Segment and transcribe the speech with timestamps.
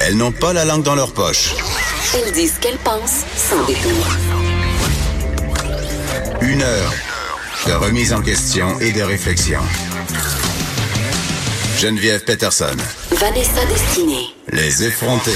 [0.00, 1.54] Elles n'ont pas la langue dans leur poche.
[2.14, 4.06] Elles disent ce qu'elles pensent sans détour.
[6.40, 6.92] Une heure
[7.66, 9.60] de remise en question et de réflexion.
[11.78, 12.76] Geneviève Peterson.
[13.12, 14.34] Vanessa Destinée.
[14.52, 15.30] Les effrontés.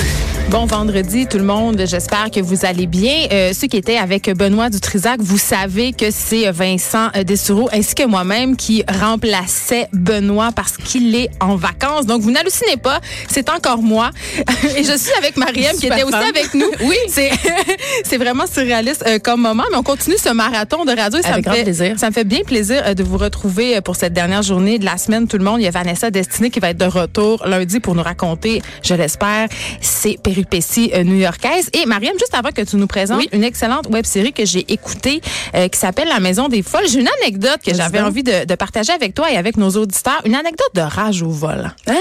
[0.51, 3.27] Bon vendredi tout le monde, j'espère que vous allez bien.
[3.33, 8.05] Euh, ceux qui étaient avec Benoît Dutrisac, vous savez que c'est Vincent Dessureau ainsi que
[8.05, 12.05] moi-même qui remplaçait Benoît parce qu'il est en vacances.
[12.05, 13.00] Donc vous n'hallucinez pas,
[13.30, 14.10] c'est encore moi.
[14.77, 16.70] Et je suis avec Mariam qui était aussi avec nous.
[16.83, 17.30] Oui, c'est
[18.05, 21.19] c'est vraiment surréaliste euh, comme moment, mais on continue ce marathon de radio.
[21.19, 21.98] Et ça Avec me grand fait plaisir.
[21.98, 24.84] ça me fait bien plaisir euh, de vous retrouver euh, pour cette dernière journée de
[24.84, 25.27] la semaine.
[25.28, 27.95] Tout le monde, il y a Vanessa Destinée qui va être de retour lundi pour
[27.95, 29.48] nous raconter, je l'espère,
[29.80, 31.69] ses péripéties euh, new-yorkaises.
[31.75, 35.20] Et Mariam, juste avant que tu nous présentes une excellente web série que j'ai écoutée
[35.55, 38.55] euh, qui s'appelle La Maison des Folles, j'ai une anecdote que j'avais envie de, de
[38.55, 40.20] partager avec toi et avec nos auditeurs.
[40.24, 41.70] Une anecdote de rage au vol.
[41.86, 41.92] Ah,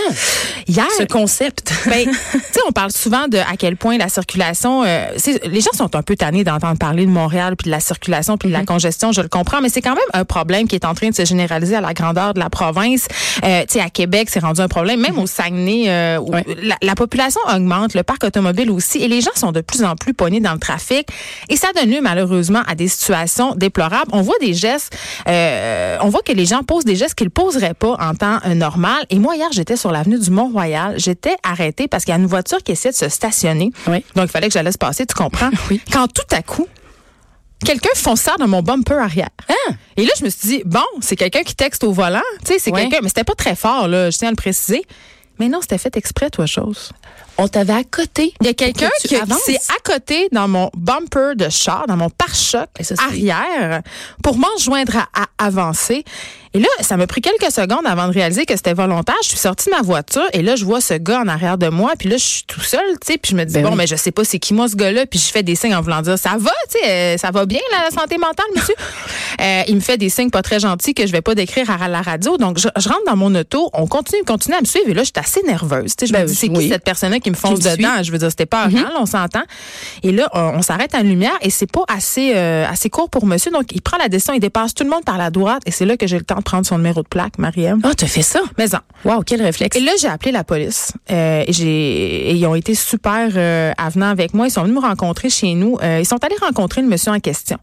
[0.68, 1.74] Hier, ce concept.
[1.86, 5.06] ben, tu sais, on parle souvent de à quel point la circulation, euh,
[5.46, 8.48] les gens sont un peu tannés d'entendre parler de Montréal puis de la circulation puis
[8.50, 10.94] de la congestion, je le comprends, mais c'est quand même un problème qui est en
[10.94, 13.08] train de se généraliser à la grandeur de la province.
[13.44, 16.46] Euh, tu sais, à Québec, c'est rendu un problème, même au Saguenay, euh, Ouais.
[16.62, 19.96] la, la population augmente, le parc automobile aussi, et les gens sont de plus en
[19.96, 21.08] plus pognés dans le trafic,
[21.50, 24.12] et ça donne lieu malheureusement à des situations déplorables.
[24.14, 24.96] On voit des gestes,
[25.28, 28.54] euh, on voit que les gens posent des gestes qu'ils poseraient pas en temps euh,
[28.54, 29.06] normal.
[29.10, 32.26] Et moi hier, j'étais sur l'avenue du Mont-Royal, j'étais arrêtée parce qu'il y a une
[32.28, 33.72] voiture qui essaie de se stationner.
[33.88, 34.04] Oui.
[34.16, 35.50] Donc il fallait que je la laisse passer, tu comprends?
[35.70, 35.80] Oui.
[35.92, 36.68] Quand tout à coup
[37.64, 39.30] Quelqu'un fonça dans mon bumper arrière.
[39.96, 42.20] Et là, je me suis dit, bon, c'est quelqu'un qui texte au volant.
[42.44, 42.82] Tu sais, c'est Ouais.
[42.82, 44.82] quelqu'un, mais c'était pas très fort, là, je tiens à le préciser.
[45.42, 46.92] Mais non, c'était fait exprès, toi, chose.
[47.40, 48.32] On t'avait à côté.
[48.42, 51.98] Il y a quelqu'un que qui, s'est à côté dans mon bumper de char, dans
[51.98, 52.70] mon pare-choc
[53.04, 53.82] arrière,
[54.22, 56.06] pour m'enjoindre à, à avancer.
[56.54, 59.16] Et là, ça m'a pris quelques secondes avant de réaliser que c'était volontaire.
[59.24, 61.70] Je suis sortie de ma voiture et là, je vois ce gars en arrière de
[61.70, 61.94] moi.
[61.98, 63.18] Puis là, je suis tout seul, tu sais.
[63.18, 63.76] Puis je me dis, Ben bon, oui.
[63.78, 65.06] mais je sais pas c'est qui moi, ce gars-là.
[65.06, 67.46] Puis je fais des signes en voulant dire, ça va, tu sais, euh, ça va
[67.46, 68.76] bien, la santé mentale, monsieur?
[69.40, 71.88] Euh, il me fait des signes pas très gentils que je vais pas décrire à
[71.88, 72.38] la radio.
[72.38, 73.72] Donc, je, je rentre dans mon auto.
[73.74, 74.88] On continue, continue à me suivre.
[74.90, 75.96] Et là, je suis assez nerveuse.
[75.96, 77.76] Tu sais, je Ben me dis, c'est qui cette personne-là qui me fonce Qui me
[77.78, 78.04] dedans?
[78.04, 79.42] Je veux dire, c'était pas avant, là, on s'entend.
[80.04, 83.10] Et là, on, on s'arrête à une lumière et c'est pas assez euh, assez court
[83.10, 83.50] pour monsieur.
[83.52, 85.86] Donc, il prend la décision, il dépasse tout le monde par la droite et c'est
[85.86, 87.80] là que j'ai le temps prendre son numéro de plaque, Mariam.
[87.84, 88.42] Ah, t'as fait ça?
[88.58, 88.80] Mais non.
[89.04, 89.78] Wow, quel réflexe.
[89.78, 90.94] Et là, j'ai appelé la police.
[91.10, 94.48] Euh, j'ai, ils ont été super euh, avenants avec moi.
[94.48, 95.78] Ils sont venus me rencontrer chez nous.
[95.82, 97.58] Euh, ils sont allés rencontrer le monsieur en question.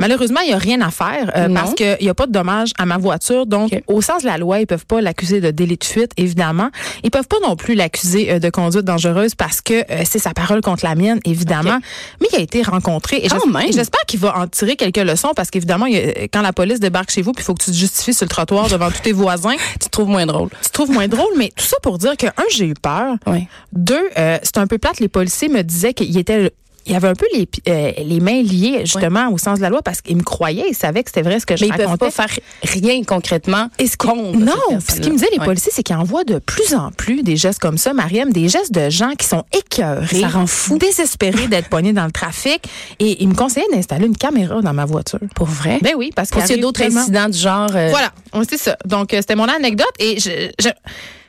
[0.00, 2.70] Malheureusement, il n'y a rien à faire euh, parce qu'il n'y a pas de dommage
[2.78, 3.46] à ma voiture.
[3.46, 6.70] Donc, au sens de la loi, ils peuvent pas l'accuser de délit de fuite, évidemment.
[7.04, 10.84] Ils peuvent pas non plus l'accuser de conduite dangereuse parce que c'est sa parole contre
[10.84, 11.78] la mienne, évidemment.
[12.20, 13.20] Mais il a été rencontré.
[13.22, 13.28] Et
[13.72, 15.86] j'espère qu'il va en tirer quelques leçons parce qu'évidemment,
[16.32, 18.30] quand la police débarque chez vous, puis il faut que tu te justifies sur le
[18.30, 20.50] trottoir devant tous tes voisins, tu te trouves moins drôle.
[20.62, 23.16] tu trouves moins drôle, mais tout ça pour dire que, un, j'ai eu peur.
[23.26, 23.46] Oui.
[23.72, 26.52] Deux, euh, c'est un peu plate, les policiers me disaient qu'il était...
[26.88, 29.68] Il y avait un peu les, euh, les mains liées, justement, au sens de la
[29.70, 31.76] loi, parce qu'ils me croyaient, ils savaient que c'était vrai ce que je Mais ils
[31.76, 32.10] peuvent racontais.
[32.10, 35.82] pas faire rien concrètement Et ce contre non, ce qui me disaient les policiers, c'est
[35.82, 39.12] qu'ils envoient de plus en plus des gestes comme ça, Mariam, des gestes de gens
[39.18, 40.78] qui sont écœurés, Ça rend fou.
[40.78, 42.62] désespérés d'être poignés dans le trafic,
[42.98, 45.18] et ils me conseillaient d'installer une caméra dans ma voiture.
[45.34, 45.78] Pour vrai?
[45.82, 47.70] Ben oui, parce qu'il y a d'autres incidents du genre.
[47.76, 48.76] euh, Voilà, on c'est ça.
[48.86, 50.68] Donc euh, c'était mon anecdote et je, je-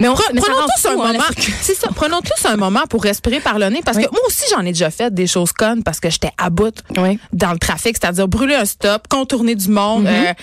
[0.02, 1.24] Mais, on, mais prenons tous un fou, hein, moment.
[1.62, 1.90] C'est ça.
[1.94, 4.06] Prenons tous un moment pour respirer par le nez parce Oui.
[4.06, 6.74] que moi aussi j'en ai déjà fait des choses connes parce que j'étais à bout
[6.98, 7.20] Oui.
[7.34, 10.08] dans le trafic, c'est-à-dire brûler un stop, contourner du monde.
[10.08, 10.34] euh,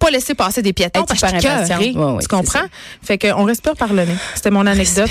[0.00, 1.92] pas laisser passer des piétons parce que écœurée.
[1.92, 2.64] Ouais, ouais, tu comprends?
[3.02, 4.16] Fait qu'on respire par le nez.
[4.34, 5.10] C'était mon anecdote.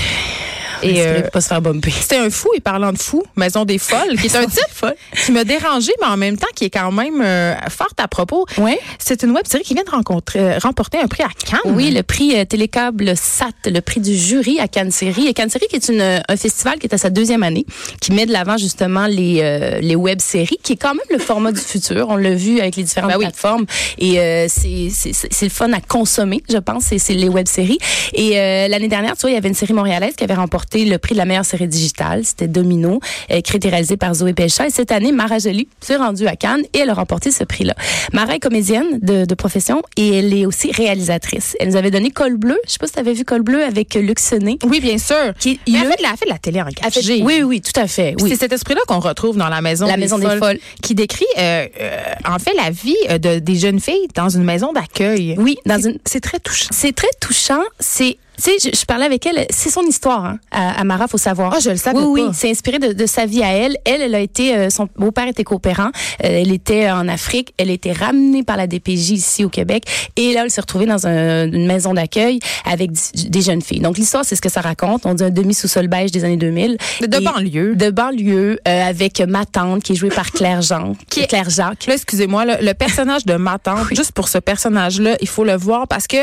[0.83, 1.91] Et euh, pas se faire bumper.
[1.91, 4.93] c'était un fou, et parlant de fou, Maison des Folles, qui est un titre
[5.25, 8.45] qui m'a dérangé, mais en même temps qui est quand même euh, fort à propos.
[8.57, 8.79] Ouais.
[8.99, 11.59] C'est une web série qui vient de rencontrer, euh, remporter un prix à Cannes.
[11.75, 15.27] Oui, le prix euh, Télécable SAT, le prix du jury à Cannes Série.
[15.27, 17.65] Et Cannes Série, qui est une, un festival qui est à sa deuxième année,
[18.01, 21.51] qui met de l'avant justement les, euh, les web-séries, qui est quand même le format
[21.51, 22.07] du futur.
[22.09, 23.25] On l'a vu avec les différentes Ben oui.
[23.25, 23.65] plateformes.
[23.97, 27.29] Et euh, c'est c'est- c'est- c'est le fun à consommer, je pense, c'est c'est les
[27.29, 27.77] web-séries.
[28.13, 30.70] Et euh, l'année dernière, tu vois, il y avait une série montréalaise qui avait remporté
[30.71, 32.21] remporté le prix de la meilleure série digitale.
[32.23, 34.67] C'était Domino, euh, écrit et réalisé par Zoé Pelcha.
[34.67, 37.73] Et cette année, Mara Jolie s'est rendue à Cannes et elle a remporté ce prix-là.
[38.13, 41.55] Mara est comédienne de, de profession et elle est aussi réalisatrice.
[41.59, 42.57] Elle nous avait donné Col bleu.
[42.65, 44.57] Je sais pas si tu avais vu Col bleu avec Luc Sonnet.
[44.63, 45.15] Oui, bien sûr.
[45.39, 47.43] Qui, Mais elle a fait de la, elle fait de la télé en fait- oui,
[47.43, 48.15] oui, tout à fait.
[48.21, 48.29] Oui.
[48.29, 50.59] C'est cet esprit-là qu'on retrouve dans la maison, La Maison des Folles.
[50.81, 54.71] qui décrit euh, euh, en fait la vie de, des jeunes filles dans une maison
[54.73, 55.35] d'accueil.
[55.37, 56.67] Oui, dans une C'est très touchant.
[56.71, 57.61] C'est très touchant.
[57.79, 59.45] C'est, tu sais, je, je parlais avec elle.
[59.49, 61.53] C'est son histoire, hein, à, à Mara, faut savoir.
[61.55, 62.27] Ah, je le savais oui, pas.
[62.29, 63.77] Oui, c'est inspiré de, de sa vie à elle.
[63.85, 65.89] Elle, elle a été, euh, son beau-père était coopérant.
[66.23, 67.53] Euh, elle était en Afrique.
[67.57, 69.83] Elle a été ramenée par la DPJ ici au Québec.
[70.15, 72.91] Et là, elle s'est retrouvée dans un- une maison d'accueil avec
[73.29, 73.79] des jeunes filles.
[73.81, 75.05] Donc l'histoire, c'est ce que ça raconte.
[75.05, 76.77] On dit un demi sous-sol beige des années 2000.
[77.01, 77.75] De, de banlieue.
[77.75, 81.49] De banlieue, euh, avec ma tante qui est jouée par Claire Jean, Qui est- Claire
[81.49, 81.85] Jacques.
[81.85, 85.87] Là, excusez-moi, le personnage de ma tante, juste pour ce personnage-là, il faut le voir
[85.87, 86.17] parce que,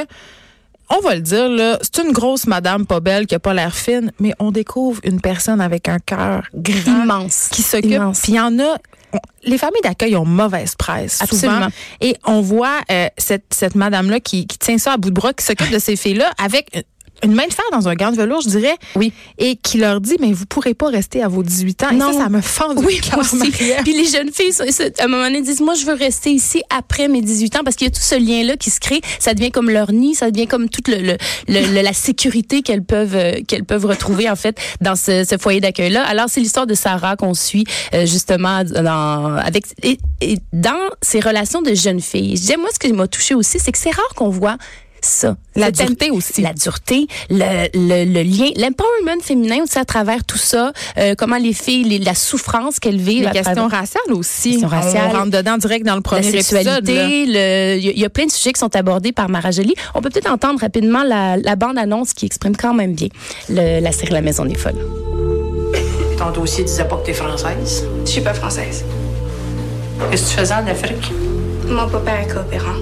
[0.91, 3.75] on va le dire, là, c'est une grosse madame pas belle qui a pas l'air
[3.75, 7.49] fine, mais on découvre une personne avec un cœur grand Immense.
[7.51, 7.91] qui s'occupe.
[8.23, 8.77] Puis il y en a.
[9.13, 11.55] on- les familles d'accueil ont mauvaise presse Absolument.
[11.59, 11.69] souvent
[12.03, 15.15] et on voit euh, cette cette madame là qui, qui tient ça à bout de
[15.15, 16.85] bras qui s'occupe de ces filles là avec
[17.23, 19.13] une- main de fer dans un gant de velours, je dirais, Oui.
[19.39, 21.93] et qui leur dit, mais vous pourrez pas rester à vos 18 ans.
[21.93, 22.11] Non.
[22.11, 23.21] Et ça, ça me fend du Oui, cœur.
[23.85, 24.53] Puis les jeunes filles,
[24.99, 27.77] à un moment donné, disent, moi, je veux rester ici après mes 18 ans parce
[27.77, 29.01] qu'il y a tout ce lien-là qui se crée.
[29.19, 31.17] Ça devient comme leur nid, ça devient comme toute le, le-
[31.49, 35.37] le- le- la sécurité qu'elles peuvent euh, qu'elles peuvent retrouver en fait dans ce, ce
[35.39, 36.05] foyer d'accueil-là.
[36.05, 41.21] Alors c'est l'histoire de Sarah qu'on suit euh, justement dans avec et, et dans ces
[41.21, 42.37] relations de jeunes filles.
[42.37, 44.57] Je disais, moi, ce qui m'a touché aussi, c'est que c'est rare qu'on voit
[45.01, 45.37] ça.
[45.57, 46.43] La dureté aussi.
[46.43, 51.37] La dureté, le, le, le lien, l'empowerment féminin aussi à travers tout ça, euh, comment
[51.39, 53.25] les filles, les- la souffrance qu'elles vivent.
[53.25, 54.51] Les questions travers- raciales aussi.
[54.53, 55.11] Questions On- raciales.
[55.13, 56.43] On rentre dedans direct dans le la premier là.
[56.43, 59.51] sexualité, il y, a- il y a plein de sujets qui sont abordés par Mara
[59.51, 59.75] Jolie.
[59.95, 63.09] On peut peut-être entendre rapidement la, la bande-annonce qui exprime quand même bien
[63.49, 64.77] le- la série La Maison des Folles.
[66.19, 67.85] Ton dossier disait pas que t'es française.
[68.05, 68.85] Je suis pas française.
[70.11, 71.13] Qu'est-ce que tu faisais en Afrique?
[71.69, 72.77] Mon papa est coopérant.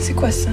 [0.00, 0.50] C'est quoi ça?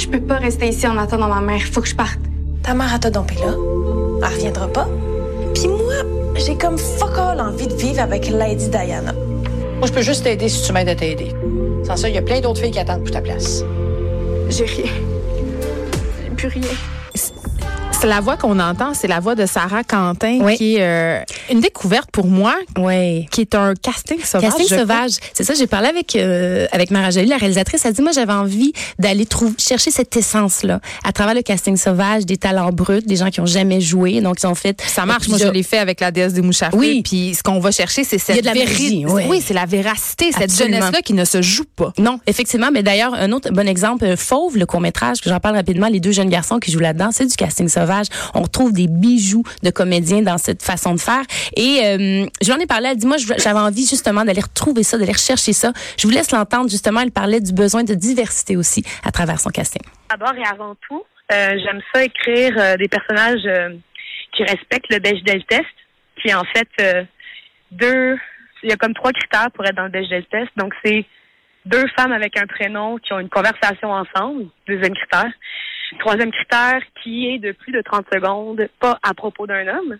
[0.00, 1.60] Je peux pas rester ici en attendant ma mère.
[1.60, 2.18] Faut que je parte.
[2.62, 3.52] Ta mère, elle t'a dompé là.
[3.52, 4.88] Elle reviendra pas.
[5.54, 5.92] Puis moi,
[6.36, 9.12] j'ai comme fuck all envie de vivre avec Lady Diana.
[9.12, 11.34] Moi, je peux juste t'aider si tu m'aides à t'aider.
[11.86, 13.62] Sans ça, il y a plein d'autres filles qui attendent pour ta place.
[14.48, 14.90] J'ai rien.
[16.24, 16.70] J'ai plus rien.
[17.14, 20.56] C'est la voix qu'on entend, c'est la voix de Sarah Quentin, Oui.
[20.56, 22.54] qui est euh, une découverte pour moi,
[23.30, 24.50] qui est un casting sauvage.
[24.50, 25.12] Casting sauvage.
[25.34, 27.84] C'est ça, j'ai parlé avec euh, avec Mara Jolie, la réalisatrice.
[27.84, 31.76] Elle dit moi j'avais envie d'aller trouver chercher cette essence là à travers le casting
[31.76, 35.06] sauvage, des talents bruts, des gens qui ont jamais joué, donc ils ont fait Ça
[35.06, 35.28] marche.
[35.28, 36.76] Moi, je l'ai fait avec la déesse des mouches à feu.
[36.78, 37.02] Oui.
[37.02, 39.26] Puis ce qu'on va chercher, c'est cette Il y a de la véri- magie, ouais.
[39.28, 40.76] Oui, c'est la véracité, cette Absolument.
[40.78, 41.92] jeunesse-là qui ne se joue pas.
[41.98, 42.70] Non, effectivement.
[42.72, 46.00] Mais d'ailleurs, un autre bon exemple, euh, Fauve, le court-métrage, que j'en parle rapidement, les
[46.00, 48.06] deux jeunes garçons qui jouent là-dedans, c'est du casting sauvage.
[48.34, 51.22] On retrouve des bijoux de comédiens dans cette façon de faire.
[51.56, 54.82] Et euh, je lui en ai parlé, elle dit, moi, j'avais envie justement d'aller retrouver
[54.82, 55.72] ça, d'aller rechercher ça.
[55.98, 59.50] Je vous laisse l'entendre, justement, elle parlait du besoin de diversité aussi à travers son
[59.50, 59.82] casting.
[60.10, 63.76] D'abord et avant tout, euh, j'aime ça écrire euh, des personnages euh,
[64.32, 65.64] qui respectent le Bechdel test,
[66.20, 67.04] qui est en fait euh,
[67.70, 68.16] deux.
[68.62, 70.50] Il y a comme trois critères pour être dans le Bechdel test.
[70.56, 71.04] Donc c'est
[71.66, 74.46] deux femmes avec un prénom qui ont une conversation ensemble.
[74.66, 75.30] Deuxième critère.
[76.00, 79.98] Troisième critère qui est de plus de 30 secondes, pas à propos d'un homme.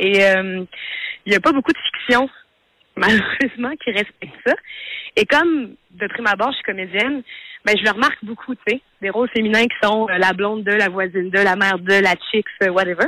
[0.00, 0.64] Et euh,
[1.26, 2.28] il n'y a pas beaucoup de fiction,
[2.96, 4.54] malheureusement, qui respecte ça.
[5.16, 7.22] Et comme de prime abord, je suis comédienne,
[7.64, 10.64] ben je le remarque beaucoup, tu sais, des rôles féminins qui sont euh, la blonde
[10.64, 13.06] de, la voisine de, la mère de, la chicks, euh, whatever.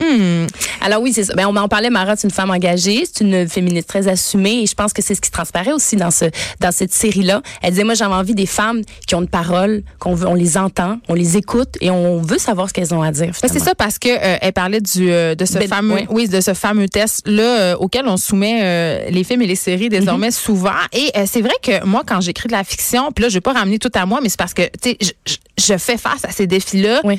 [0.00, 0.46] Hmm.
[0.80, 1.34] Alors oui, c'est ça.
[1.34, 4.66] Ben, on en parlait, Mara, c'est une femme engagée, c'est une féministe très assumée et
[4.66, 6.24] je pense que c'est ce qui transparaît aussi dans ce
[6.60, 7.40] dans cette série-là.
[7.62, 10.56] Elle disait, moi, j'avais envie des femmes qui ont une parole, qu'on veut, on les
[10.56, 13.32] entend, on les écoute et on veut savoir ce qu'elles ont à dire.
[13.42, 16.26] Ben, c'est ça parce que euh, elle parlait du euh, de ce Ben, fameux oui
[16.28, 20.28] de ce fameux test là auquel on soumet euh, les films et les séries désormais
[20.28, 20.32] Mhm.
[20.32, 23.34] souvent et euh, c'est vrai que moi quand j'écris de la fiction puis là je
[23.34, 25.14] vais pas ramener tout à moi mais c'est parce que tu sais
[25.58, 27.18] je, fais face à ces défis là Oui.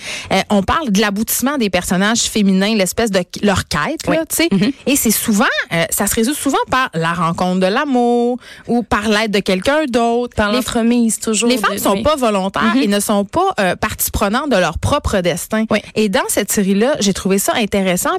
[0.50, 4.18] on parle de l'aboutissement des personnages féminins l'espèce de leur quête Oui.
[4.30, 4.72] tu sais Mhm.
[4.88, 8.38] et c'est souvent euh, ça se résout souvent par la rencontre de l'amour
[8.68, 11.50] ou par l'aide de quelqu'un d'autre Par Les l'entremise, toujours.
[11.50, 12.04] les femmes de- sont oui.
[12.04, 15.66] pas volontaires et ne sont pas euh, partie prenante de leur propre destin.
[15.70, 15.80] Oui.
[15.96, 18.12] Et dans cette série-là, j'ai trouvé ça intéressant.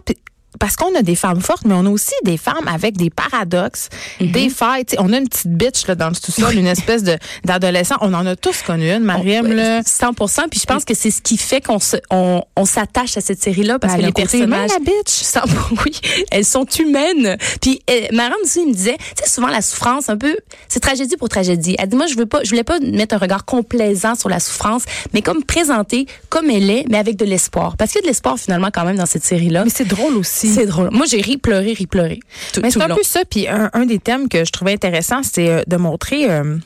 [0.58, 3.88] Parce qu'on a des femmes fortes, mais on a aussi des femmes avec des paradoxes,
[4.20, 4.30] Mhm.
[4.32, 4.84] des failles.
[4.98, 7.96] On a une petite bitch là, dans le sous-sol, une espèce de d'adolescent.
[8.00, 9.46] On en a tous connu une, Mariam.
[9.46, 9.82] On- là.
[9.84, 10.12] 100
[10.50, 13.42] Puis je pense que c'est ce qui fait qu'on se, on, on s'attache à cette
[13.42, 14.86] série-là parce Ben, que le les côté humain, personnages.
[14.86, 15.08] la bitch.
[15.08, 15.40] 100
[15.84, 15.92] oui,
[16.30, 17.36] elles sont humaines.
[17.60, 20.36] Puis euh, Marianne aussi me disait, tu sais souvent la souffrance un peu,
[20.68, 21.76] c'est tragédie pour tragédie.
[21.78, 24.40] Elle dit moi je veux pas, je voulais pas mettre un regard complaisant sur la
[24.40, 27.76] souffrance, mais comme présenter comme elle est, mais avec de l'espoir.
[27.76, 29.64] Parce qu'il y a de l'espoir finalement quand même dans cette série-là.
[29.64, 30.43] Mais c'est drôle aussi.
[30.44, 30.90] C'est drôle.
[30.92, 32.20] Moi j'ai ri, pleuré, ri, pleuré.
[32.52, 32.96] Tout, Mais c'est un long.
[32.96, 33.20] peu ça.
[33.28, 36.56] Puis un, un des thèmes que je trouvais intéressant, c'est euh, de montrer euh,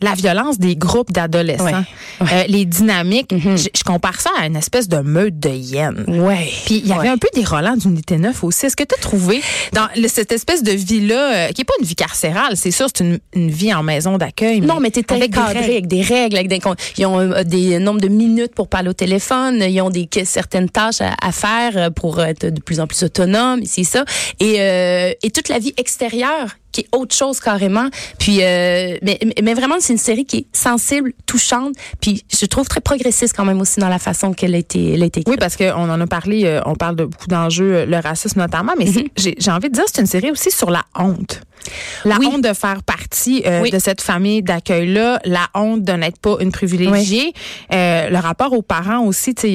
[0.00, 1.72] la violence des groupes d'adolescents, Ouais.
[2.20, 2.28] Mhm.
[2.32, 3.32] Euh, les dynamiques.
[3.36, 6.04] je, je compare ça à une espèce de meute de hyènes.
[6.08, 6.48] Ouais.
[6.66, 7.08] Puis il y avait Ouais.
[7.08, 8.66] un peu des Roland d'unité 9 aussi.
[8.66, 9.40] Est-ce que tu as trouvé
[9.72, 13.04] dans cette espèce de vie-là, euh, qui est pas une vie carcérale, c'est sûr, c'est
[13.04, 14.60] une, une vie en maison d'accueil.
[14.60, 16.60] Non, mais t'es avec avec des règles, avec des,
[16.96, 20.68] ils ont euh, des nombres de minutes pour parler au téléphone, ils ont des certaines
[20.70, 24.04] tâches à, à faire pour être de plus en plus autonome, c'est ça.
[24.40, 24.56] Et,
[25.22, 27.88] et toute la vie extérieure qui est autre chose carrément.
[28.18, 32.68] Puis, euh, mais, mais vraiment, c'est une série qui est sensible, touchante, puis je trouve
[32.68, 35.34] très progressiste quand même aussi dans la façon qu'elle a été, elle a été Oui,
[35.34, 35.40] écrite.
[35.40, 38.72] parce qu'on en a parlé, euh, on parle de beaucoup d'enjeux, euh, le racisme notamment,
[38.78, 41.40] mais j'ai j'ai envie de dire c'est une série aussi sur la honte.
[42.04, 42.26] La Oui.
[42.26, 43.70] honte de faire partie euh, Oui.
[43.70, 47.32] de cette famille d'accueil-là, la honte de n'être pas une privilégiée,
[47.72, 49.48] euh, le rapport aux parents aussi, tu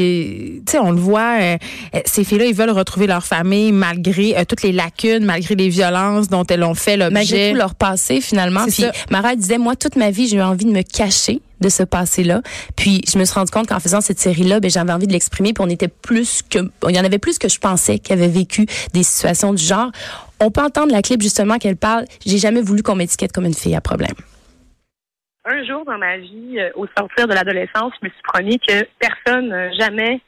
[0.67, 1.57] sais, on le voit, euh,
[2.05, 6.43] ces filles-là, ils veulent retrouver leur famille malgré toutes les lacunes, malgré les violences dont
[6.49, 7.51] elles ont fait malgré l'objet.
[7.51, 8.63] tout leur passé finalement.
[8.63, 8.91] Puis ça.
[9.09, 12.41] Mara disait moi toute ma vie j'ai eu envie de me cacher de ce passé-là.
[12.75, 15.53] Puis je me suis rendu compte qu'en faisant cette série-là, ben j'avais envie de l'exprimer.
[15.53, 18.27] Puis on était plus que, il y en avait plus que je pensais qui avaient
[18.27, 19.89] vécu des situations du genre.
[20.43, 22.03] On peut entendre la clip justement qu'elle parle.
[22.25, 24.15] J'ai jamais voulu qu'on m'étiquette comme une fille à problème.
[25.45, 28.85] Un jour dans ma vie, euh, au sortir de l'adolescence, je me suis promis que
[28.99, 30.19] personne euh, jamais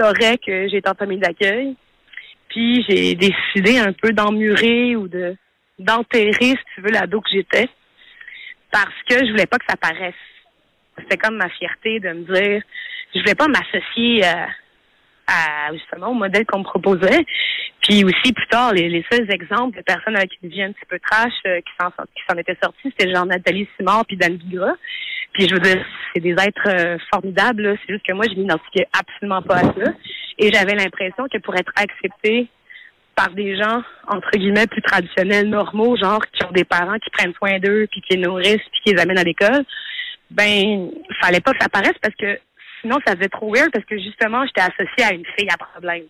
[0.00, 1.76] saurait que j'étais en famille d'accueil.
[2.48, 5.36] Puis j'ai décidé un peu d'emmurer ou de
[5.78, 7.68] d'enterrer, si tu veux, l'ado que j'étais.
[8.70, 10.14] Parce que je voulais pas que ça paraisse.
[10.98, 12.62] C'était comme ma fierté de me dire
[13.14, 14.22] je voulais pas m'associer
[15.72, 17.24] justement au modèle qu'on me proposait.
[17.84, 20.98] Puis aussi plus tard, les, seuls exemples de personnes avec une vie un petit peu
[20.98, 24.74] trash euh, qui s'en qui s'en étaient sorties, c'était genre Nathalie Simard puis Dan Bigra.
[25.34, 27.76] Puis je veux dire, c'est des êtres euh, formidables.
[27.80, 29.92] C'est juste que moi, je m'identifiais absolument pas à ça.
[30.38, 32.48] Et j'avais l'impression que pour être acceptée
[33.14, 37.34] par des gens, entre guillemets, plus traditionnels, normaux, genre qui ont des parents qui prennent
[37.34, 39.64] soin d'eux, puis qui les nourrissent, puis qui les amènent à l'école,
[40.30, 42.38] ben, fallait pas que ça paraisse parce que
[42.80, 46.04] sinon, ça faisait trop weird parce que justement, j'étais associée à une fille à problème.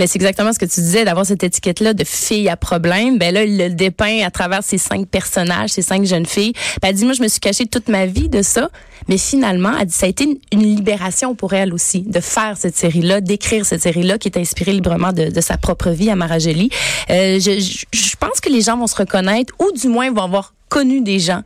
[0.00, 3.18] Mais c'est exactement ce que tu disais, d'avoir cette étiquette-là de fille à problème.
[3.18, 6.54] Ben là, il le dépeint à travers ces cinq personnages, ces cinq jeunes filles.
[6.80, 8.70] Ben, elle dit, moi, je me suis cachée toute ma vie de ça.
[9.08, 12.56] Mais finalement, elle dit, ça a été une, une libération pour elle aussi, de faire
[12.56, 16.16] cette série-là, d'écrire cette série-là, qui est inspirée librement de, de sa propre vie à
[16.16, 16.70] Marageli.
[17.10, 20.22] Euh, je, je, je pense que les gens vont se reconnaître, ou du moins vont
[20.22, 21.42] avoir connu des gens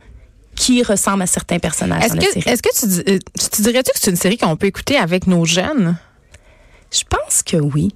[0.55, 2.49] qui ressemblent à certains personnages Est-ce que, série.
[2.49, 5.27] est-ce que tu, euh, tu, tu dirais-tu que c'est une série qu'on peut écouter avec
[5.27, 5.97] nos jeunes?
[6.93, 7.93] Je pense que oui.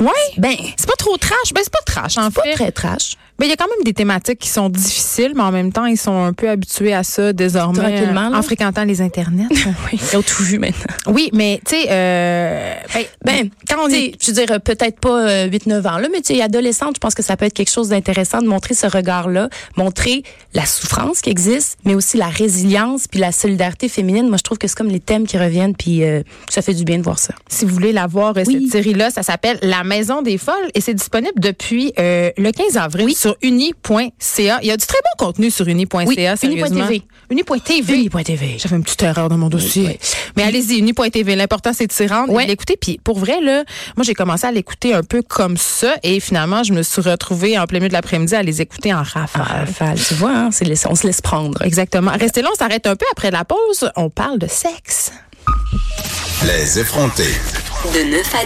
[0.00, 0.08] Oui.
[0.38, 1.52] Ben, C'est pas trop trash.
[1.54, 2.52] Ben, c'est pas trash, en pas fait.
[2.54, 3.16] très trash.
[3.38, 5.84] Ben, il y a quand même des thématiques qui sont difficiles, mais en même temps,
[5.86, 7.78] ils sont un peu habitués à ça désormais.
[7.78, 8.38] Tranquillement, euh, là.
[8.38, 9.46] En fréquentant les internets.
[9.92, 10.84] Oui, ils ont tout vu maintenant.
[11.08, 14.12] oui, mais, tu sais, euh, ben, Ben, quand on est.
[14.22, 17.14] je veux dire, peut-être pas euh, 8-9 ans, là, mais tu sais, adolescente, je pense
[17.14, 20.22] que ça peut être quelque chose d'intéressant de montrer ce regard-là, montrer
[20.54, 24.28] la souffrance qui existe, mais aussi la résilience puis la solidarité féminine.
[24.28, 26.84] Moi, je trouve que c'est comme les thèmes qui reviennent, puis euh, ça fait du
[26.84, 27.34] bien de voir ça.
[27.48, 28.62] Si vous voulez la voir, euh, Oui.
[28.62, 32.76] cette série-là, ça s'appelle La Maison des Folles et c'est disponible depuis euh, le 15
[32.76, 34.58] avril sur uni.ca.
[34.62, 36.88] Il y a du très bon contenu sur uni.ca, Oui, sérieusement.
[36.88, 37.02] uni.tv.
[37.30, 37.94] Uni.tv.
[37.94, 38.56] Uni.tv.
[38.58, 39.86] J'avais une petite erreur dans mon dossier.
[39.88, 39.98] Oui.
[40.36, 41.34] Mais allez-y, uni.tv.
[41.34, 42.46] L'important, c'est de s'y rendre et Ouais.
[42.46, 42.76] l'écouter.
[42.80, 43.64] Puis pour vrai, là,
[43.96, 47.58] moi, j'ai commencé à l'écouter un peu comme ça et finalement, je me suis retrouvée
[47.58, 49.42] en plein milieu de l'après-midi à les écouter en rafale.
[49.42, 51.60] Rafale, tu vois, hein, c'est laissé- on se laisse prendre.
[51.62, 52.12] Exactement.
[52.12, 53.90] Restez là, on s'arrête un peu après la pause.
[53.96, 55.10] On parle de sexe.
[56.44, 57.24] Les effrontés.
[57.94, 58.44] De 9 à